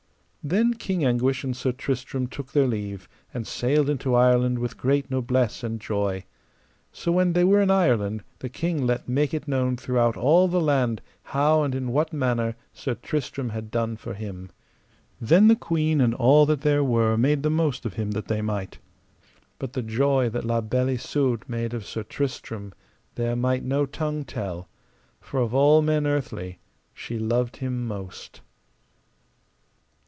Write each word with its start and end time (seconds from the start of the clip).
Then 0.43 0.73
King 0.73 1.05
Anguish 1.05 1.43
and 1.43 1.55
Sir 1.55 1.71
Tristram 1.71 2.25
took 2.25 2.51
their 2.51 2.65
leave, 2.65 3.07
and 3.31 3.45
sailed 3.45 3.91
into 3.91 4.15
Ireland 4.15 4.57
with 4.57 4.75
great 4.75 5.11
noblesse 5.11 5.63
and 5.63 5.79
joy. 5.79 6.25
So 6.91 7.11
when 7.11 7.33
they 7.33 7.43
were 7.43 7.61
in 7.61 7.69
Ireland 7.69 8.23
the 8.39 8.49
king 8.49 8.87
let 8.87 9.07
make 9.07 9.35
it 9.35 9.47
known 9.47 9.77
throughout 9.77 10.17
all 10.17 10.47
the 10.47 10.59
land 10.59 10.99
how 11.25 11.61
and 11.61 11.75
in 11.75 11.91
what 11.91 12.11
manner 12.11 12.55
Sir 12.73 12.95
Tristram 12.95 13.49
had 13.49 13.69
done 13.69 13.97
for 13.97 14.15
him. 14.15 14.49
Then 15.21 15.47
the 15.47 15.55
queen 15.55 16.01
and 16.01 16.15
all 16.15 16.47
that 16.47 16.61
there 16.61 16.83
were 16.83 17.15
made 17.17 17.43
the 17.43 17.51
most 17.51 17.85
of 17.85 17.93
him 17.93 18.09
that 18.13 18.27
they 18.27 18.41
might. 18.41 18.79
But 19.59 19.73
the 19.73 19.83
joy 19.83 20.27
that 20.29 20.43
La 20.43 20.59
Beale 20.59 20.89
Isoud 20.97 21.47
made 21.47 21.75
of 21.75 21.85
Sir 21.85 22.01
Tristram 22.01 22.73
there 23.13 23.35
might 23.35 23.63
no 23.63 23.85
tongue 23.85 24.25
tell, 24.25 24.67
for 25.19 25.39
of 25.39 25.53
all 25.53 25.83
men 25.83 26.07
earthly 26.07 26.57
she 26.95 27.19
loved 27.19 27.57
him 27.57 27.85
most. 27.85 28.41